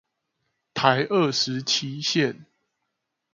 [0.73, 2.45] 台二十七線